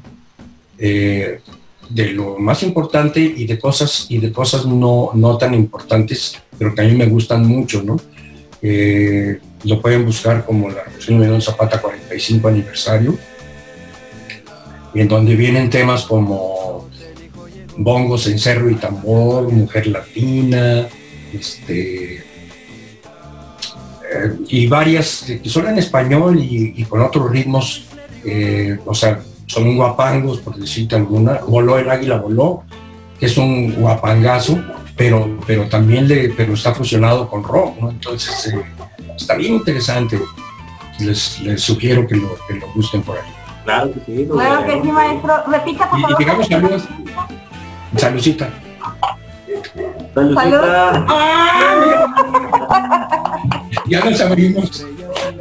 [0.78, 1.41] eh,
[1.89, 6.74] de lo más importante y de cosas y de cosas no, no tan importantes, pero
[6.74, 7.98] que a mí me gustan mucho, ¿no?
[8.62, 13.17] Eh, lo pueden buscar como la Revolución de Don Zapata 45 aniversario,
[14.94, 16.61] en donde vienen temas como
[17.84, 20.88] bongos en cerro y tambor, mujer latina,
[21.34, 22.15] este,
[24.13, 27.86] eh, y varias que son en español y, con otros ritmos,
[28.26, 32.63] eh, o sea, son guapangos, por decirte alguna, voló el águila voló,
[33.20, 34.60] que es un guapangazo,
[34.96, 37.89] pero, pero también le, pero está fusionado con rock, ¿no?
[37.89, 38.62] Entonces eh,
[39.15, 40.20] está bien interesante.
[41.00, 43.24] Les, les sugiero que lo, que lo busquen por ahí.
[43.63, 44.28] Claro que sí.
[44.30, 45.34] Claro que sí, maestro.
[45.48, 46.15] Repita, por favor.
[46.20, 46.84] Y, digamos saludos.
[47.97, 48.49] Saludcita.
[50.13, 51.06] Saludcita.
[53.88, 54.86] ya nos abrimos.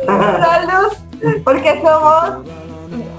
[0.06, 2.46] Salud, porque somos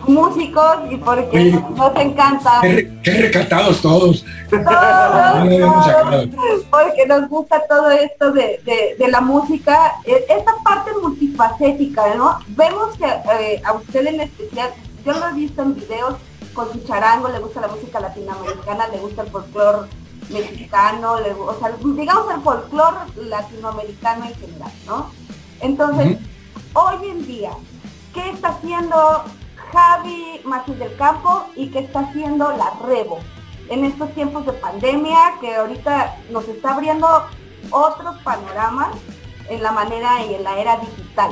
[0.07, 2.61] músicos y porque nos encanta.
[2.61, 4.25] Qué, recatados todos.
[4.49, 6.29] Todos,
[6.69, 12.39] porque nos gusta todo esto de, la música, e, esta parte multifacética, ¿no?
[12.49, 14.71] Vemos que eh, a usted en especial,
[15.05, 16.15] yo lo he visto en videos
[16.53, 19.87] con su charango, le gusta la música latinoamericana, le gusta el folclore
[20.29, 25.11] mexicano, le, o sea, digamos el folclore latinoamericano en general, ¿no?
[25.59, 26.17] Entonces,
[26.73, 27.51] hoy en día,
[28.13, 29.23] ¿qué está haciendo
[29.71, 33.19] Javi Machis del Campo y qué está haciendo la Revo
[33.69, 37.07] en estos tiempos de pandemia que ahorita nos está abriendo
[37.69, 38.95] otros panoramas
[39.49, 41.31] en la manera y en la era digital?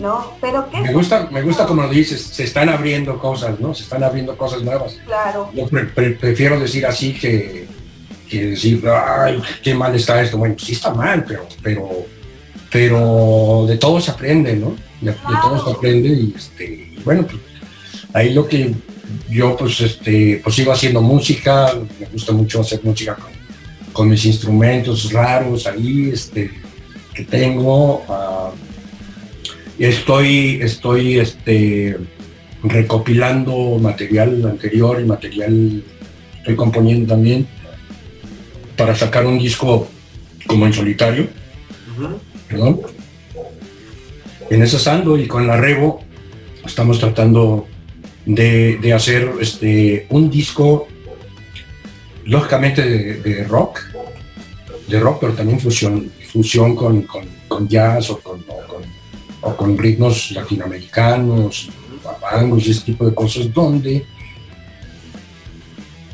[0.00, 0.32] ¿No?
[0.40, 3.74] Pero ¿qué me gusta, me gusta como lo dices, se están abriendo cosas, ¿no?
[3.74, 4.96] Se están abriendo cosas nuevas.
[5.06, 5.50] Claro.
[5.54, 7.66] Yo prefiero decir así que,
[8.30, 10.38] decir, ay, qué mal está esto.
[10.38, 11.88] Bueno, sí está mal, pero, pero,
[12.70, 14.76] pero de todo se aprende, ¿no?
[15.00, 17.40] De, todo se aprende y este, bueno, pues
[18.12, 18.74] ahí lo que
[19.28, 23.16] yo pues este pues sigo haciendo música, me gusta mucho hacer música
[23.92, 26.50] con, mis instrumentos raros ahí, este,
[27.14, 28.02] que tengo.
[28.08, 28.29] Uh,
[29.80, 31.96] Estoy, estoy este,
[32.62, 35.82] recopilando material anterior y material
[36.36, 37.48] estoy componiendo también
[38.76, 39.88] para sacar un disco
[40.46, 41.28] como en solitario.
[44.50, 46.04] En ese sando y con la Revo
[46.66, 47.66] estamos tratando
[48.26, 50.88] de, hacer este, un disco
[52.26, 53.80] lógicamente de, rock,
[54.88, 57.06] de rock, pero también fusión, fusión con,
[57.66, 58.99] jazz o con o con
[59.78, 61.70] ritmos latinoamericanos,
[62.04, 64.04] babangos y ese tipo de cosas, donde,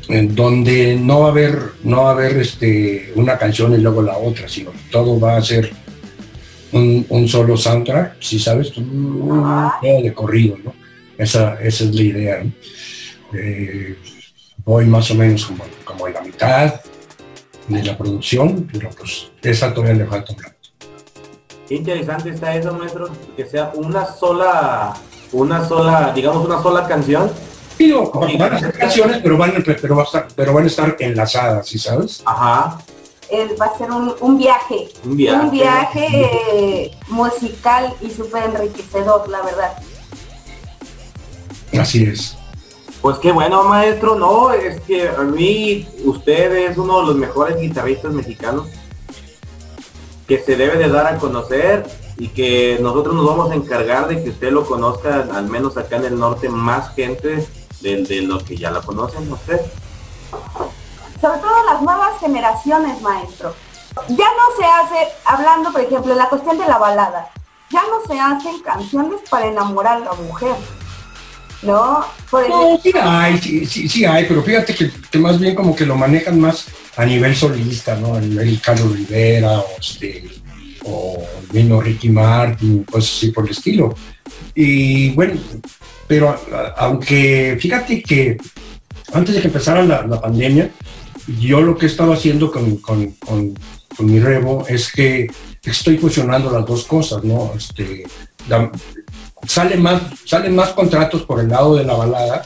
[0.09, 4.01] en donde no va a haber, no va a haber este, una canción y luego
[4.01, 5.71] la otra, sino todo va a ser
[6.71, 9.43] un, solo soundtrack, si sabes, un
[9.81, 10.73] de corrido, ¿no?
[11.17, 12.43] Esa, esa es la idea.
[13.33, 13.97] Eh,
[14.63, 16.81] voy más o menos como, como en la mitad
[17.67, 20.39] de la producción, pero pues esa todavía le falta un
[21.67, 24.93] Qué interesante está eso, maestro, que sea una sola,
[25.33, 27.29] una sola, digamos una sola canción.
[27.77, 27.93] Sí,
[28.39, 32.21] van a ser canciones, pero van, pero, pero van a estar enlazadas, ¿sí sabes?
[32.25, 32.79] Ajá.
[33.61, 35.17] va a ser un, viaje, un
[35.51, 36.07] viaje,
[36.53, 39.73] eh, musical y súper enriquecedor, la verdad.
[41.77, 42.37] Así es.
[43.01, 44.15] Pues qué bueno, maestro.
[44.15, 48.67] No, es que a mí usted es uno de los mejores guitarristas mexicanos
[50.27, 51.85] que se debe de dar a conocer
[52.17, 55.97] y que nosotros nos vamos a encargar de que usted lo conozca, al menos acá
[55.97, 57.47] en el norte, más gente
[57.81, 59.61] de, de los que ya la conocen usted.
[61.21, 63.55] Sobre todo las nuevas generaciones, maestro.
[64.09, 67.29] Ya no se hace, hablando por ejemplo, de la cuestión de la balada,
[67.71, 70.55] ya no se hacen canciones para enamorar a la mujer.
[71.63, 72.05] ¿No?
[72.83, 76.67] sí hay, sí, sí, hay, pero fíjate que más bien como que lo manejan más
[76.97, 78.15] a nivel solista, ¿no?
[78.15, 80.23] A nivel Carlos Rivera o, este,
[80.83, 81.23] o
[81.81, 83.95] Ricky Martin, cosas así por el estilo.
[84.55, 85.39] Y bueno,
[86.07, 86.35] pero
[86.77, 88.37] aunque fíjate que
[89.13, 90.71] antes de que empezara la, pandemia,
[91.39, 93.53] yo lo que he estado haciendo con, con- con-
[93.99, 95.27] mi rebo es que
[95.63, 97.51] estoy fusionando las dos cosas, ¿no?
[97.57, 98.03] Este,
[99.47, 102.45] sale más, salen más contratos por el lado de la balada,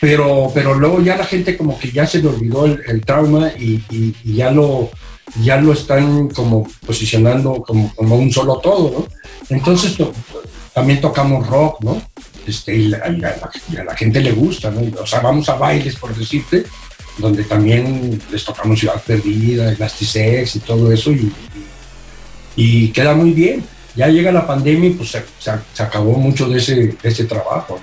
[0.00, 3.82] pero, pero luego ya la gente como que ya se le olvidó el, trauma y,
[4.24, 4.90] ya lo
[5.42, 9.08] ya lo están como posicionando como, como un solo todo, ¿no?
[9.48, 10.12] Entonces to-
[10.72, 12.00] también tocamos rock, ¿no?
[12.46, 14.82] Este, y, la- la, gente le gusta, ¿no?
[15.00, 16.64] O sea, vamos a bailes, por decirte,
[17.18, 21.10] donde también les tocamos Ciudad Perdida, Elastisex y todo eso,
[22.56, 23.64] y, queda muy bien.
[23.96, 27.80] Ya llega la pandemia y pues se, acabó mucho de ese, ese trabajo.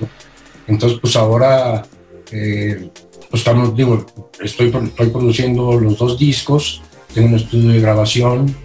[0.68, 1.84] Entonces, pues ahora,
[2.32, 2.90] eh,
[3.30, 4.06] pues estamos, digo,
[4.42, 6.82] estoy, estoy produciendo los dos discos,
[7.14, 8.56] tengo un estudio de grabación,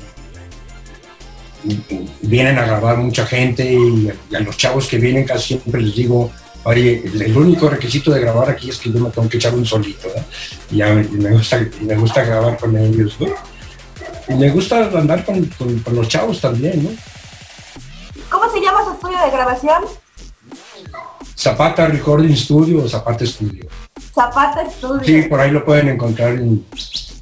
[2.22, 6.30] vienen a grabar mucha gente y, a los chavos que vienen casi siempre les digo,
[6.64, 9.66] oye, el, único requisito de grabar aquí es que yo me tengo que echar un
[9.66, 10.22] solito, ¿no?
[10.70, 13.26] Y ya me, gusta, me gusta grabar con ellos, ¿no?
[14.28, 16.90] Y me gusta andar con, con- con los chavos también, ¿no?
[18.30, 19.84] ¿Cómo se llama su estudio de grabación?
[21.42, 23.64] Zapata Recording Studio o Zapata Studio.
[24.12, 26.64] Zapata Studio, Sí, por ahí lo pueden encontrar en,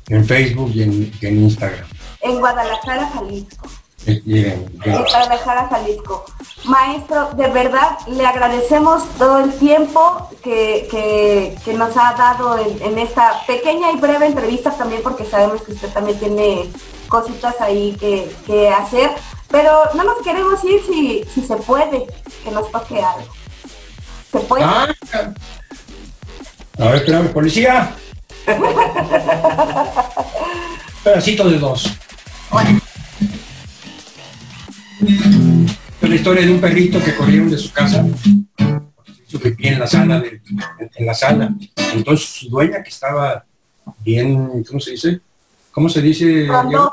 [0.09, 1.13] en Facebook y en,
[1.45, 1.87] Instagram.
[2.23, 3.67] en Guadalajara, Jalisco.
[4.07, 6.25] En- Guadalajara, Jalisco.
[6.65, 12.81] Maestro, de verdad le agradecemos todo el tiempo que, que- que nos ha dado en,
[12.83, 16.71] en esta pequeña y breve entrevista también porque sabemos que usted también tiene
[17.09, 19.11] cositas ahí que, que hacer,
[19.51, 22.07] pero no nos queremos ir si, si se puede,
[22.43, 23.27] que nos toque algo.
[24.41, 24.65] ¿Se puede?
[24.65, 24.89] Ah,
[26.79, 27.95] a ver, espérame, policía.
[31.03, 31.91] Pedacito de dos.
[36.03, 38.05] Es la historia de un perrito que corrieron de su casa.
[39.27, 40.41] Hizo pipí en la sala, de-
[40.95, 41.51] en la sala.
[41.95, 43.45] Entonces su dueña que estaba
[44.05, 45.21] bien, ¿cómo se dice?
[45.73, 46.47] ¿Cómo se dice?
[46.47, 46.93] Frondo-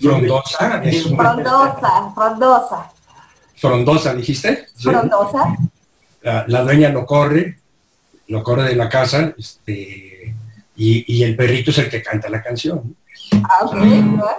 [0.00, 0.82] Frondosa.
[0.84, 2.90] es frondosa, frondosa,
[3.56, 4.66] Frondosa, dijiste.
[4.76, 5.56] Frondosa.
[6.22, 7.58] La, la dueña lo corre,
[8.28, 10.34] lo corre de la casa, este,
[10.76, 12.94] y, y el perrito es el que canta la canción.
[13.32, 14.38] Ah.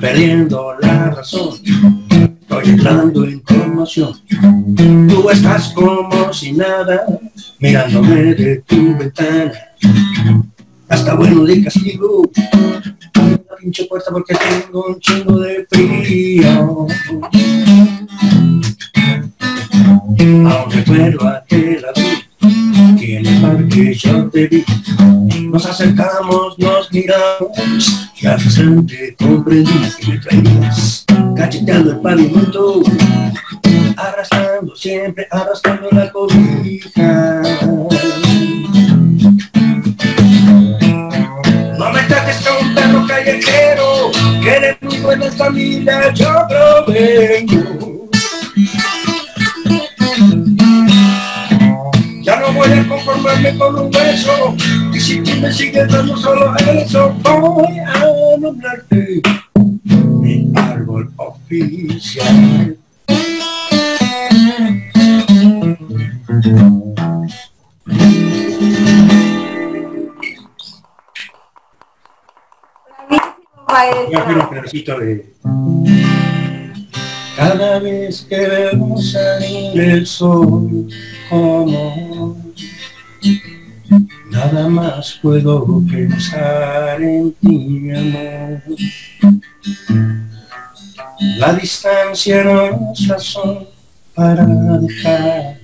[0.00, 1.54] Perdiendo la razón,
[2.40, 4.14] estoy entrando en conmoción.
[5.08, 7.04] Tú estás como si nada,
[7.58, 9.52] mirándome de tu ventana.
[10.88, 12.30] Hasta bueno de castigo,
[13.14, 16.86] la pinche puerta porque tengo un chingo de frío.
[20.20, 24.64] Aún recuerdo aquel abril que en el parque yo te vi.
[25.50, 31.04] Nos acercamos, nos miramos y al instante comprendí que me traías
[31.36, 32.82] cacheteando el pavimento,
[33.96, 37.42] arrastrando, siempre arrastrando la cobija.
[41.78, 44.10] No me trates como un perro callejero,
[44.42, 47.99] que eres muy buena familia, yo provengo.
[52.30, 54.54] Ya no voy a conformarme con un beso
[54.94, 59.20] Y si tú me sigues dando solo eso Voy a nombrarte
[59.90, 62.78] Mi árbol oficial
[66.28, 66.94] Bravísimo,
[73.66, 73.74] Voy
[74.14, 74.50] a hacer un maestro.
[74.50, 75.34] pedacito de
[77.40, 80.86] Cada vez que veo salir el sol
[81.30, 82.36] como
[84.30, 88.62] Nada más puedo pensar en ti, amor.
[91.38, 93.66] La distancia no es razón
[94.14, 95.56] para dejar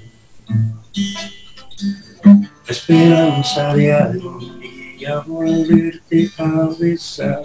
[2.24, 7.42] la esperanza de algún día volverte a besar.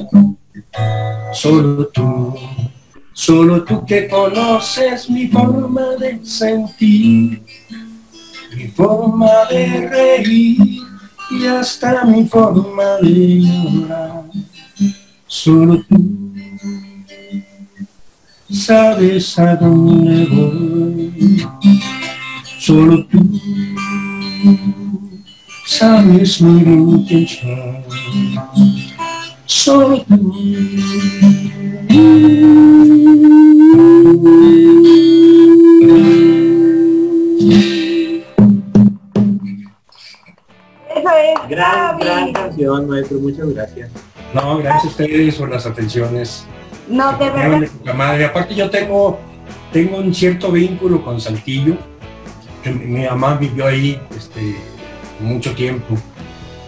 [1.34, 2.34] Solo tú,
[3.22, 7.44] solo tú que conoces mi forma de sentir,
[8.56, 10.58] mi forma de reír
[11.30, 14.24] y hasta mi forma de llorar.
[15.28, 16.34] Solo tú
[18.50, 21.48] sabes a dónde voy.
[22.58, 23.40] Solo tú
[25.68, 27.84] sabes mi intención.
[29.54, 30.06] Es.
[41.50, 43.20] Gran, gran canción, maestro.
[43.20, 43.92] Muchas gracias.
[44.34, 46.46] No, gracias a ustedes por las atenciones.
[46.88, 47.68] No, de verdad.
[47.84, 48.26] de madre.
[48.26, 49.20] Aparte yo tengo
[49.74, 51.76] tengo un cierto vínculo con Saltillo.
[52.66, 54.56] Mi mamá vivió ahí este,
[55.20, 55.98] mucho tiempo.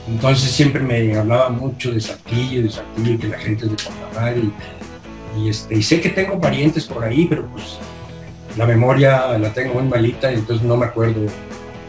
[0.08, 4.36] Entonces siempre me hablaba mucho de Saltillo, de Saltillo, que la gente es de Portamar.
[5.38, 7.80] Y, este, y sé que tengo parientes por ahí, pero pues
[8.58, 11.22] la memoria la tengo muy malita, y entonces no me acuerdo,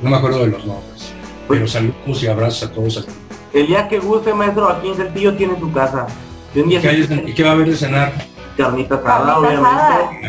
[0.00, 1.12] no me acuerdo de los nombres.
[1.48, 3.06] Pero saludos y abrazos a todos.
[3.52, 6.06] El día que guste, maestro, aquí en Saltillo tiene su casa.
[6.54, 8.12] ¿Y qué, va a haber de cenar?
[8.56, 9.68] Carnita asada, obviamente.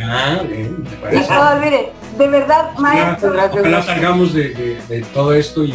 [0.04, 1.34] Ah, bien, me parece.
[1.34, 3.32] No, mire, de verdad, maestro.
[3.32, 5.74] Gracias, Ojalá salgamos de, de, todo esto y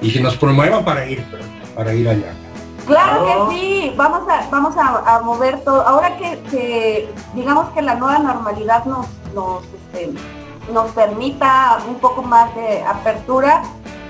[0.00, 1.24] y que nos promuevan para ir,
[1.74, 2.32] para ir allá.
[2.86, 5.86] Claro que sí, vamos a, vamos a, mover todo.
[5.86, 10.12] Ahora que, digamos que la nueva normalidad nos, nos, este,
[10.72, 13.62] nos permita un poco más de apertura,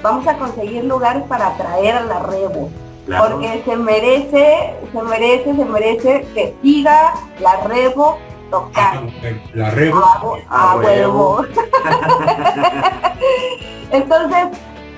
[0.03, 2.71] vamos a conseguir lugares para atraer a la Rebo.
[3.07, 8.19] Porque se merece, se merece, se merece que siga la Rebo
[8.51, 9.13] tocando.
[9.23, 10.05] Ah, la Rebo.
[10.49, 11.45] A, huevo.
[13.91, 14.47] Entonces,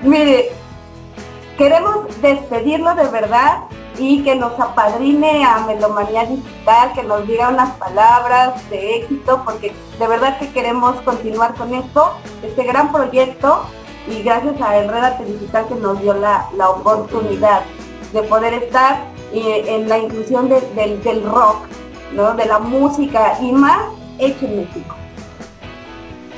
[0.03, 0.51] mire,
[1.57, 3.59] queremos despedirlo de verdad
[3.99, 9.71] y que nos apadrine a Melomanía Digital, que nos diga unas palabras de éxito, porque
[9.99, 13.65] de verdad que queremos continuar con esto, este gran proyecto,
[14.07, 17.61] y gracias a Enredate Digital que nos dio la, oportunidad
[18.11, 21.67] de poder estar eh, en la inclusión del rock,
[22.13, 22.33] ¿no?
[22.33, 23.79] de la música y más
[24.19, 24.95] hecho en México.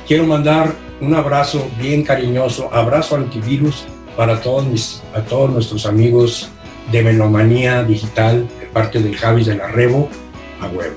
[0.06, 3.86] Quiero mandar un abrazo bien cariñoso, abrazo antivirus
[4.16, 6.48] para todos, mis, a todos nuestros amigos
[6.90, 10.08] de Melomanía Digital de parte del Javis de la Rebo
[10.60, 10.96] a huevo.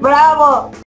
[0.00, 0.85] ¡Bravo!